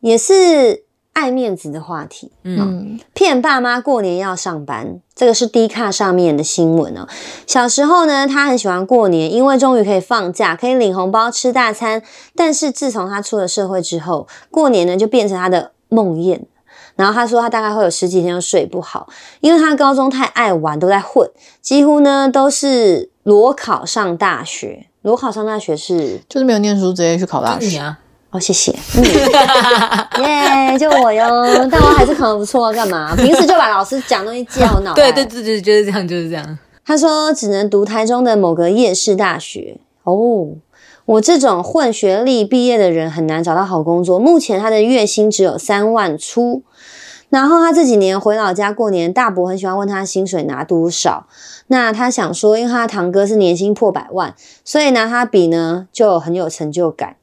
[0.00, 0.83] 也是
[1.14, 2.30] 爱面子的话题。
[2.42, 7.08] 嗯，骗爸妈过年要上班，这个是 D 卡上面的新闻哦。
[7.46, 12.02] 小时候呢，他很喜欢过年，因为终于可以放假，可以领红包、吃大餐。
[12.36, 16.42] 但是自从他出了社会之后，过年呢就变成他的梦魇。
[16.96, 19.08] 然后他说，他大概会有十几天都睡不好，
[19.40, 21.28] 因为他高中太爱玩，都在混，
[21.60, 24.86] 几乎呢都是裸考上大学。
[25.02, 27.98] 裸考上大学是就是没有念书，直接去考大学，啊，
[28.34, 31.24] 哦，谢谢，嗯 耶就我哟。
[31.70, 33.14] 但我还是考得不错，干嘛？
[33.14, 35.12] 平时就把老师讲东西记在我脑袋。
[35.12, 36.58] 对对对对，就是这样，就是这样。
[36.84, 40.48] 他说只能读台中的某个夜市大学哦。
[41.04, 46.64] 我这种混学历毕业的人很难找到好工作，目前他的月薪只有三万出。
[47.28, 51.28] 然后他这几年回老家过年，大伯很喜欢问他薪水拿多少。
[51.68, 57.14] 那他想说，因为他的堂哥是年薪破百万，所以拿他比呢就很有成就感。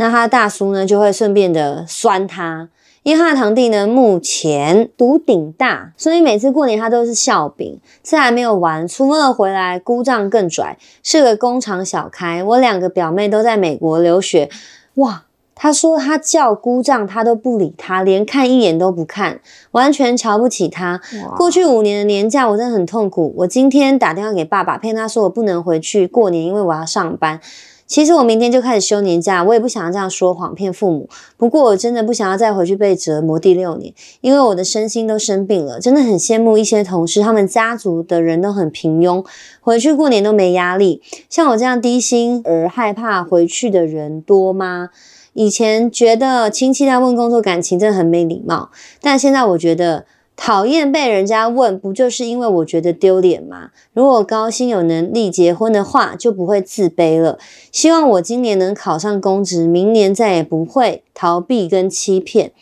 [0.00, 2.68] 那他大叔呢就会顺便的酸他，
[3.02, 7.80] 因为他的堂弟呢目前读顶大，所以每次过年他都是笑柄。
[8.02, 12.42] 这还没有完，初二回来姑丈更拽，是个工厂小开。
[12.44, 14.48] 我两个表妹都在美国留学，
[14.94, 15.24] 哇！
[15.60, 19.40] 他说他叫姑丈，他都不理他，连看一眼都不看，
[19.72, 21.00] 完全瞧不起他。
[21.36, 23.34] 过去五年的年假，我真的很痛苦。
[23.38, 27.40] 我今天打电话给爸爸，骗他说我不能回去过年，因为我要上班。
[27.88, 31.08] 其实我明天就开始休年假，我也不想要这样说谎骗父母。
[31.38, 35.80] 不过我真的不想要再回去被折磨第六年，因为我的身心都生病了。
[35.80, 39.24] 真的很羡慕一些同事，他们家族的人都很平庸，
[39.62, 41.00] 回去过年都没压力。
[41.30, 44.90] 像我这样低薪而害怕回去的人多吗？
[45.32, 48.70] 以前觉得亲戚在问工作感情真的很没礼貌，
[49.00, 50.04] 但现在我觉得
[50.40, 53.70] 讨厌被人家问，不就是因为我觉得丢脸吗？
[53.92, 57.38] 如果高薪有能力结婚的话，就不会自卑了。
[57.72, 62.52] 希望我今年能考上公职，明年再也不会逃避跟欺骗。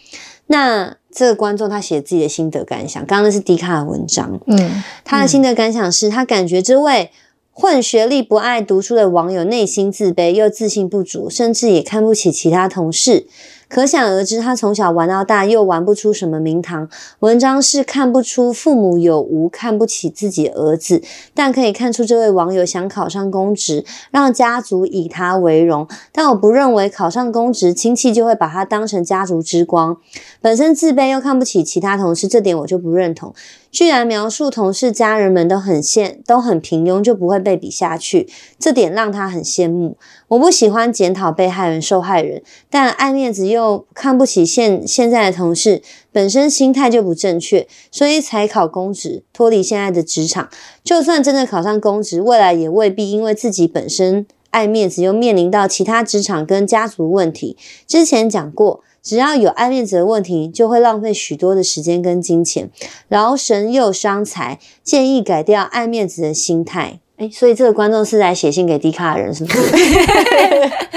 [0.46, 7.10] 那这个观众他写自己的心得感想，刚刚那是迪卡的文章，嗯，他的心得感想是他感觉这位。
[7.58, 13.26] 混学历不爱读书的网友内心自卑又自信不足，甚至也看不起其他同事。
[13.68, 16.88] 可想而知，他从小玩到大，又玩不出什么名堂。
[17.18, 21.02] 文章是看不出父母有无看不起自己儿子，
[21.35, 25.88] 但可以看出这位网友想考上公职，让家族以他为荣。
[26.12, 29.96] 但我不认为考上公职，亲戚就会把他当成家族之光。
[30.40, 33.35] 本身自卑又看不起其他同事，这点我就不认同。
[33.72, 38.26] 居然描述同事家人们都很羡，都很平庸，就不会被比下去，
[38.59, 39.98] 这点让他很羡慕。
[40.28, 50.48] 我不喜欢检讨被害人、受害人，但爱面子又看不起现现在的同事，本身心态就不正确，所以才考公职，脱离现在的职场。
[50.82, 57.56] 就算真的考上公职，未来也未必因为自己本身爱面子，又面临到其他职场跟家族问题。
[57.86, 62.68] 之前讲过，只要有爱面子的问题，就会浪费许多的时间跟金钱，
[63.08, 64.58] 劳神又伤财。
[64.82, 66.98] 建议改掉爱面子的心态。
[67.16, 69.61] 哎，所以这个观众是来写信给迪卡的人，是不是？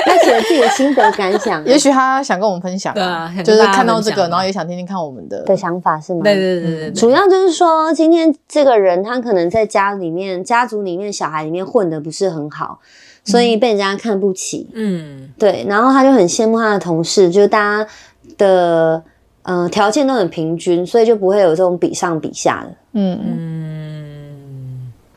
[0.05, 6.21] 他写了自己的心得感想，也许他想跟我们分享，对啊就是看到这个，然后也想听听看我们的的想法是吗？
[6.23, 12.79] 对对对对对，主要就是说，今天这个人他可能在家里面、家族里面、小孩里面混的不是很好，
[13.23, 14.69] 所以被人家看不起。
[14.73, 17.89] 嗯，对，然后他就很羡慕他的同事，就是大家
[18.37, 19.01] 的
[19.43, 22.75] 呃条件都很平均，所以就不会有这种比上比下的。
[22.93, 23.78] 嗯嗯，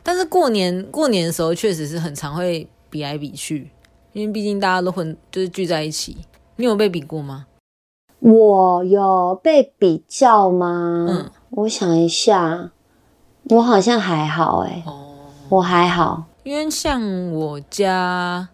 [0.03, 3.71] 但是过年过年的时候，确实是很常会比来比去，
[4.11, 6.17] 因为毕竟大家都混，就是聚在一起。
[6.57, 7.47] 你有被比过吗？
[8.19, 11.07] 我有被比较吗？
[11.09, 12.71] 嗯，我想一下，
[13.49, 15.15] 我好像还好哎、哦，
[15.49, 16.25] 我还好。
[16.43, 18.47] 因为像我家，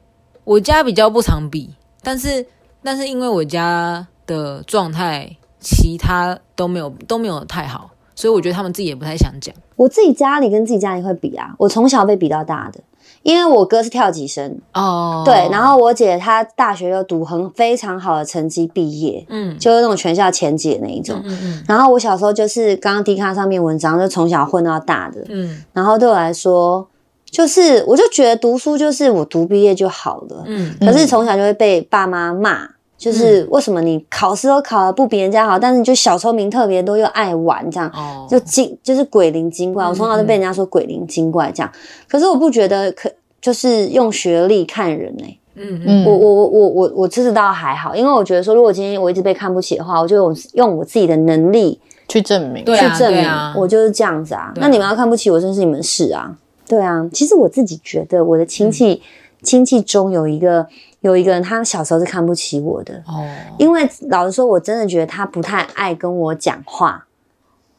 [0.44, 2.46] 我家比较不常比，但是
[2.84, 9.54] 但是因为我家的状态，其他都没有都没有太好，所以我觉得他们自己也不太想讲。
[9.80, 12.82] 我自己家里跟自己家里会比啊，我从小被比到大的，
[13.24, 21.22] 因为我哥是跳级生，哦，对，然后我姐她大学又读很非常好的成绩毕业，嗯就是那种全校前几的那一种。
[21.24, 25.24] 嗯嗯然后我小时候就是刚刚 D 卡上面文章，就从小混到大的。
[25.30, 26.86] 嗯然后对我来说，
[27.32, 30.44] 就是我就觉得读书就是我读毕业就好了。
[30.46, 32.68] 嗯可是从小就会被爸妈骂，
[33.00, 37.90] 就是为什么你考试都考得不比人家好，但是你就小聪明特别多又爱玩这样。
[37.96, 41.72] 哦，就精就是鬼灵精怪，我从小就被人家说鬼灵精怪这样。
[42.10, 43.10] 可是我不觉得可
[43.40, 46.04] 就是用学历看人呢、嗯嗯。
[46.04, 46.06] 嗯。
[46.06, 53.54] 我我我我我我这倒还好，因为我觉得说，如果今天我一直被看不起的话，我就用用我自己的能力去证明，对啊去证明对啊。
[53.56, 54.42] 我就是这样子啊。
[54.42, 54.54] 啊。
[54.58, 56.36] 那你们要看不起我，真是你们事啊。
[56.68, 59.02] 对啊，其实我自己觉得我的亲戚、
[59.42, 60.68] 亲戚中有一个
[61.02, 63.26] 有一个人，他小时候是看不起我的，哦，
[63.58, 67.06] 因为老实说，我真的觉得他不太爱跟我讲话。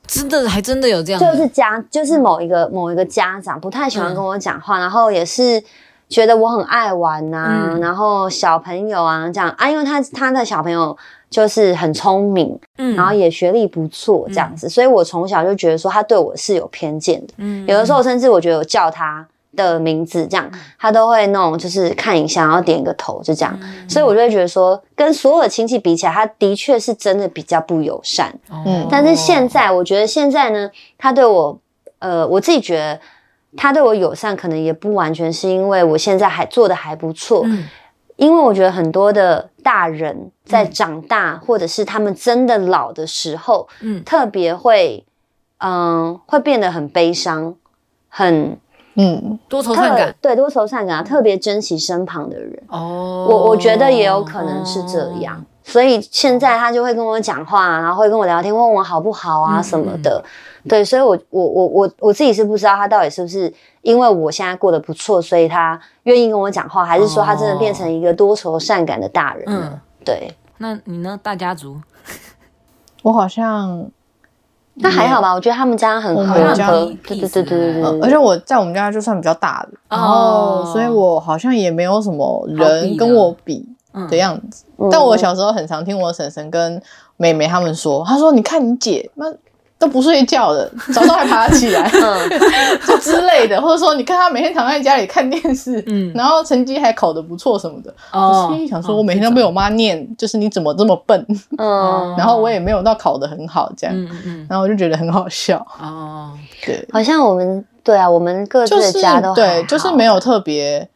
[0.07, 5.63] 真的还真的有这样，就是家，就是某一个某一个家长不太喜欢跟我讲话，然后也是
[6.09, 7.81] 觉得我很爱玩呐、嗯。
[7.81, 9.49] 然后小朋友啊这样。
[9.51, 10.97] 啊，因为他他的小朋友
[11.29, 12.97] 就是很聪明，嗯。
[12.97, 17.65] 然后也学历不错这样子，所以我从小就觉得说他对我是有偏见的，嗯。
[17.69, 19.25] 有的时候甚至我觉得我叫他。
[19.57, 23.89] 的名字这样，他都会那种就是看一下，然后点一个头，就这样，嗯。
[23.89, 28.33] 所以我就会觉得说，跟所有的亲戚比起来，他的确是真的比较不友善。
[28.67, 31.59] 嗯但是现在，我觉得现在呢，他对我，
[31.99, 33.01] 呃，我自己觉得
[33.57, 37.67] 他对我友善，可能也不完全是因为我现在还做的还不错，嗯。
[38.17, 44.05] 因为我觉得很多的大人在长大，或者是他们真的老的时候，嗯。
[44.05, 45.07] 特别会，
[45.59, 47.55] 嗯、会变得很悲伤，
[48.09, 48.59] 很
[48.95, 52.63] 嗯多愁善感对多愁善感啊，特别珍惜身旁的人。
[52.69, 60.23] 哦，我我觉得也有可能是这样，所以现在他就会跟我讲话，然后会跟我聊天，问我好不好啊嗯什么的。
[60.69, 69.71] 对，所以我我我我我自己是不知道他到底是不是因为我现在过得不错，所以他愿意跟我讲话，还是说他真的变成一个多愁善感的大人呢？
[69.73, 71.19] 嗯对，那你呢？
[71.23, 71.81] 大家族
[73.03, 73.91] 我好像，
[74.83, 75.33] 那还好吧？
[75.33, 77.83] 我觉得他们家很我和们家很和，peace 对对对对。
[77.83, 78.01] 对。
[78.01, 84.07] 而且我在我们家就算比较大的，然哦后所以我好像也没有什么人跟我比嗯。
[84.09, 84.65] 的样子。
[84.79, 84.89] 嗯。
[84.91, 86.81] 但我小时候很常听我婶婶跟
[87.17, 89.27] 妹妹他们说，她说：“你看你姐，那
[89.81, 92.29] 都不睡觉的， 早上还爬起来，嗯，
[92.87, 96.13] 就之类的，或者说你看他每天躺在家里看电视，嗯。
[96.15, 98.47] 然后成绩还考得不错什么的。”哦。
[98.51, 101.27] 我心里想说，我每天都被我妈念，就是你怎么这么笨，
[101.57, 104.47] 嗯， 然后我也没有到考得很好这样，嗯嗯嗯。
[104.51, 105.67] 然后我就觉得很好笑。
[105.81, 106.33] 哦，
[106.67, 110.87] 对，好像我们对啊，我们各自就是的家都还对，就是没有特别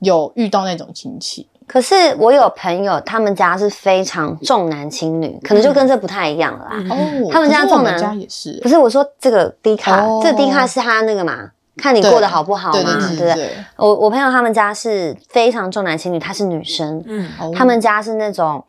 [0.00, 1.46] 有遇到那种亲戚。
[1.66, 6.70] 可是我有朋友，他们家是非常重男轻女，可能就跟这不太一样了啦。
[6.74, 6.90] 嗯。
[6.90, 8.60] 哦，他们家重男家也是。
[8.62, 10.20] 不，是我说这个低卡，哦。
[10.22, 13.08] 这个低卡是他那个嘛，看你过得好不好嘛，对对对？
[13.08, 13.34] 不对？
[13.34, 17.28] 对对，我我朋友他们家是非常重男轻女，她是女生，嗯。
[17.40, 18.64] 哦他们家是那种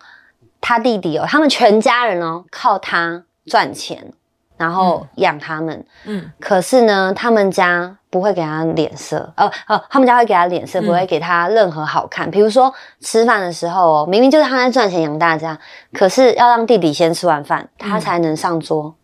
[0.60, 4.12] 他弟弟哦，他们全家人哦靠他赚钱，
[4.58, 5.86] 然后养他们。
[6.06, 12.30] 嗯可是呢，他们家不会给他脸色，哦哦，他们家会给他脸色，嗯不会给他任何好看。
[12.30, 15.58] 比如说吃饭的时候哦，明明就是他在赚钱养大家，
[15.94, 18.96] 可是要让弟弟先吃完饭，他才能上桌，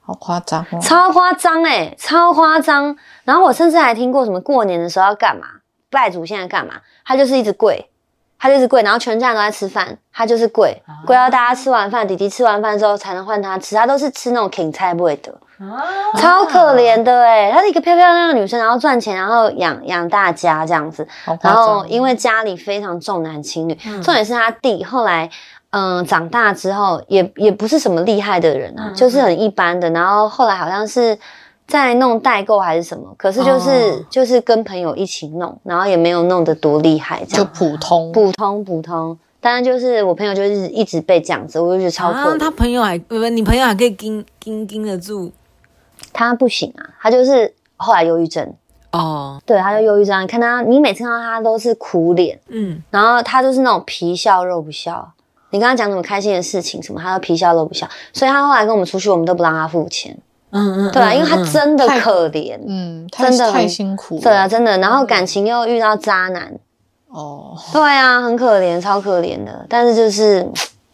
[0.00, 0.78] 好夸张哦。
[0.80, 2.96] 超夸张哎，超夸张。
[3.24, 5.46] 然后我甚至还听过什么过年的时候要干嘛，
[5.90, 7.88] 拜祖先要干嘛，他就是一直跪。
[8.42, 10.76] 他就是跪，然后全家人都在吃饭，他就是跪，
[11.06, 15.32] 跪到大家吃完饭，弟弟吃完饭之后才能换他吃，他都是吃那种芹菜不会得。
[16.18, 21.06] 超可怜的哎、她是一个漂漂亮亮的女生，然后赚钱，然后养养大家这样子。
[21.40, 25.30] 然后，因为家里非常重男轻女，嗯重点是他弟后来
[25.70, 29.88] 嗯、长大之后也也不是什么厉害的人啊，嗯就是很一般的。
[29.90, 31.16] 然后后来好像是
[31.72, 38.12] 在弄代购还是什么，可是就是、哦就是跟朋友一起弄，然后也没有弄得多厉害，这样就普通。
[38.12, 39.18] 普通普通。
[39.40, 42.38] 当然就是我朋友就是一直被这样子，我就觉得超可啊，怜。
[42.38, 42.98] 他朋友还
[43.30, 45.32] 你朋友还可以盯盯盯得住
[46.12, 48.54] 他不行啊，他就是后来忧郁症。
[48.90, 50.22] 哦，对，他就忧郁症。
[50.22, 55.10] 你看他，你每次看到他都是苦脸，嗯然后他就是那种皮笑肉不笑。
[55.48, 57.88] 你跟他讲什么开心的事情什么，他都皮笑肉不笑。
[58.12, 60.16] 所以他后来跟我们出去，我们都不让他付钱，
[60.52, 64.20] 嗯嗯，对啊，因为他嗯真的可怜，嗯，真的太辛苦了。
[64.22, 64.76] 对啊，真的。
[64.78, 66.52] 然后感情又遇到渣男，
[67.08, 69.66] 哦，对啊，很可怜，超可怜的。
[69.68, 70.46] 但是就是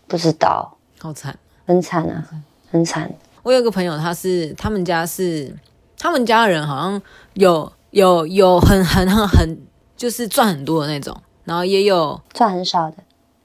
[0.06, 1.36] 不知道，好惨。
[1.66, 2.24] 很惨啊，
[2.70, 3.10] 很惨。
[3.42, 5.54] 我有个朋友，他是他们家是
[5.98, 7.02] 他们家人好像
[7.34, 9.58] 有有有很很很很
[9.96, 12.96] 就是赚很多的那种，然后也有赚很少的，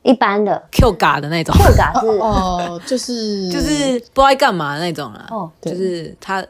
[0.04, 0.62] 一般的。
[0.72, 2.08] Q 嘎的那种，，Q 嘎是。
[2.20, 5.28] 哦，就是就是不知道干嘛的那种啦。
[5.32, 6.46] 哦，就是他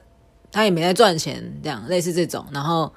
[0.51, 2.91] 他也没在赚钱，这样类似这种，然后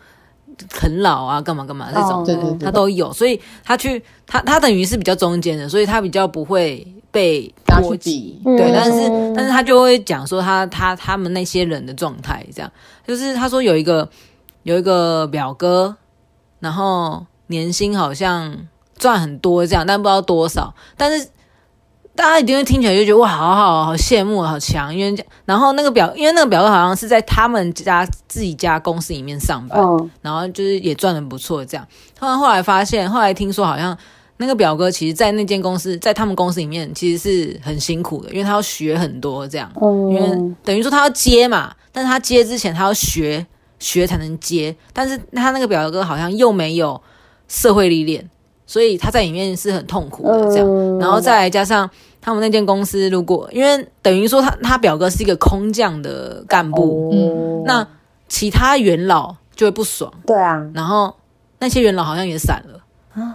[0.70, 8.40] 啃老啊，干嘛干嘛这种，哦对对对他都有，所以他去他他等于是比较中间的，所以他比较不会被波及。
[8.44, 8.72] 对，嗯。
[8.74, 12.72] 但是但是他就会讲说他他他们那些人的状态，这样。
[13.06, 14.08] 就是他说有一个
[14.64, 15.96] 有一个表哥，
[16.58, 18.56] 然后年薪好像
[18.98, 21.28] 赚很多这样，但不知道多少，但是
[22.14, 30.10] 大家一定会听起来就觉得哇，好好好羡慕，好强，因为这样然后那个表，因为那个表哥好像是在他们家自己家公司里面上班，嗯。
[30.22, 31.86] 然后就是也赚的不错，这样。
[32.18, 33.96] 后来后来发现，后来听说好像
[34.38, 43.46] 那个表哥其实，在那间公司，在他们公司里面其实是很辛苦的，因为他要学很多这样，因为嗯，等于说他要接嘛，但是他接之前他要学
[43.78, 46.98] 学才能接，但是他那个表哥好像又没有
[47.46, 48.30] 社会历练，
[48.66, 50.66] 所以他在里面是很痛苦的这样。
[50.66, 51.88] 嗯然后再来加上
[52.20, 57.86] 他们那间公司，如果因为等于说他他表哥是一个空降的干部，嗯那
[58.28, 60.12] 其他元老就会不爽。
[60.26, 61.14] 对啊，然后
[61.60, 62.80] 那些元老好像也散了。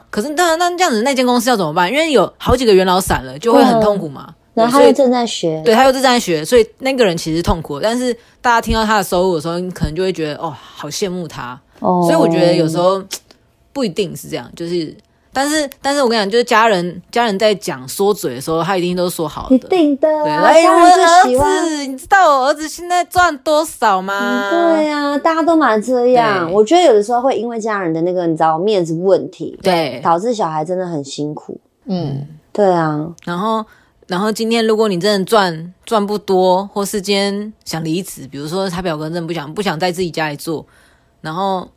[0.09, 1.89] 可是当然，那这样子那间公司要怎么办？
[1.89, 4.33] 因为有好几个元老散了，就会很痛苦嘛。
[4.53, 7.79] 然后他又正在学，对他又正在学，所以那个人其实痛苦。
[7.79, 11.59] 但是大家听到他的收入的时候，你可能就会觉得哦，好羡慕他。
[11.79, 13.01] 哦所以我觉得有时候
[13.71, 14.95] 不一定是这样，就是。
[15.33, 19.55] 但是，但是我跟你讲，就是家人家人在讲说嘴的时候，他一定都是说好的。
[19.55, 20.81] 一定的对，啊，来，家我。
[20.81, 24.49] 儿子，你知道我儿子现在赚多少吗？
[24.51, 26.51] 对呀、大家都蛮这样。
[26.51, 31.59] 我觉得有的时候会因为家人的那个你知道面子问题，对，导致小孩真的很辛苦。
[31.85, 33.65] 嗯，对啊，然后，
[34.07, 40.65] 然后今天如果你真的赚赚不多，或是今天想离职，比如说他表哥真的不想不想在自己家里做，
[41.21, 41.67] 然后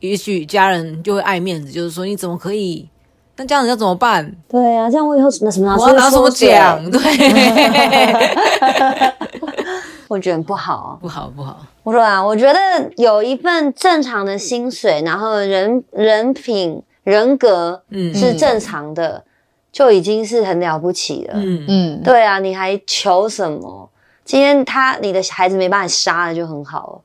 [0.00, 2.88] 也许家人就会爱面子，就是说你怎么可以
[3.36, 4.30] 那这样子要怎么办？
[4.48, 6.90] 对啊，这样我以后那什么拿我要拿什么奖？
[6.90, 6.92] 奖？
[6.92, 7.00] 对，
[10.08, 10.98] 我觉得不好啊。
[11.00, 11.66] 不好不好。
[11.82, 12.58] 我说啊，我觉得
[12.96, 19.24] 有一份正常的薪水，然后人人品、人格嗯是正常的，
[19.72, 21.34] 就已经是很了不起了。
[21.36, 23.90] 嗯嗯，对啊，你还求什么？
[24.24, 27.00] 今天他你的孩子没把你杀了就很好了。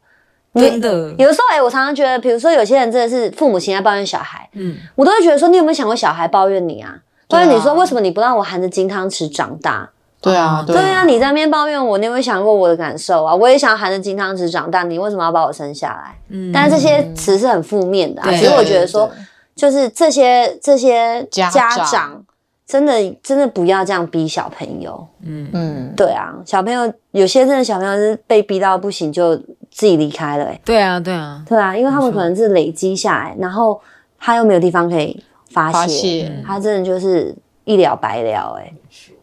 [0.54, 6.96] 你真的，有的时候哎、我常常觉得，比如说有些人真的是父母亲在抱怨小孩，嗯我都会觉得说，你有没有想过小孩抱怨你啊？
[7.28, 9.90] 抱对啊怨你说为什么你不让我含着金汤匙长大？
[10.22, 13.34] 对啊，对对啊，你在那边抱怨我，你有没有想过我的感受啊？
[13.34, 16.18] 我也想含着金汤匙长大，你为什么要把我生下来？
[16.30, 19.10] 嗯，但是这些词是很负面的、所以我觉得说，
[19.56, 22.22] 就是这些这些家长
[22.68, 25.08] 真的真的不要这样逼小朋友。
[25.24, 29.40] 嗯嗯，对啊，小朋友有些真的小朋友是被逼到不行就
[29.80, 33.80] 自己离开了、欸，对啊对啊，对啊，因为他们可能是累积下来，然后
[34.20, 38.74] 他又没有地方可以发发泄，他真的就是一了百了、欸，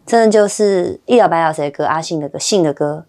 [0.07, 1.53] 真的就是一了百了。
[1.53, 1.85] 谁的歌？
[1.85, 3.05] 阿信的歌，信的歌。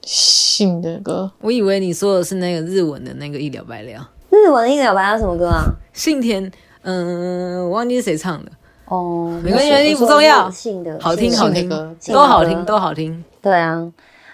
[0.00, 5.64] 信的歌，我以为你说的是那个日文的那个一了百了，日文的一了百了什么歌啊？
[5.92, 6.50] 信田，
[6.84, 8.50] 嗯，我忘记是谁唱的，
[8.86, 10.50] 哦，没关系不重要。
[10.50, 11.68] 信的好听好听。
[11.68, 13.92] 都好听都好听，对啊。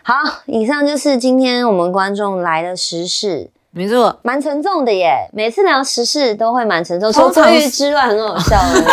[0.09, 0.14] 好，
[0.46, 5.28] 以上就是今天我们观众来的时事，没错，蛮沉重的耶。
[5.34, 8.84] 每次聊时事都会蛮沉重，除了通常鲑鱼之乱很好笑而已。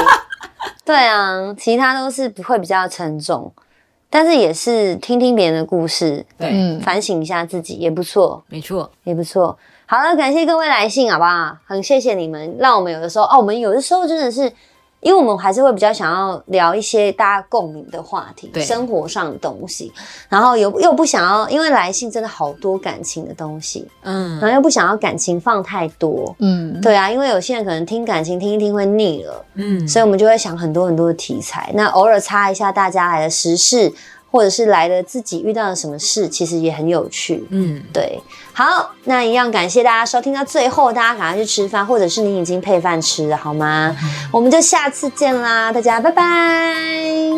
[0.83, 3.49] 对啊，其他都是不会比较沉重，
[4.09, 9.57] 但是也是听听别人的故事，对，嗯，反省一下自己也不错，没错，也不错。
[9.85, 11.55] 好了，感谢各位来信，好不好？
[11.65, 14.51] 很谢谢你们，让我们有的时候哦，我们有的时候真的是，
[15.05, 19.93] 因为我们还是会比较想要聊一些大家共鸣的话题，对生活上的东西，
[20.27, 26.35] 然后又又不想要，因为来信真的好多感情的东西，嗯然后又不想要感情放太多。
[26.39, 31.69] 嗯，对啊，因为有些人可能听感情听一听会腻了，嗯，所以我们就会想很多很多的题材。
[31.75, 33.93] 那偶尔插一下大家来的时事，
[34.35, 37.47] 或者是来了自己遇到了什么事，其实也很有趣。
[37.51, 38.21] 嗯，对，
[38.51, 43.95] 好，那一样感谢大家收听到最后，大家赶快去吃饭，或者是你已经配饭吃了，好吗？
[44.33, 46.75] 我们就下次见啦，大家拜拜。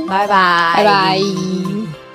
[0.09, 2.06] 拜拜，拜拜。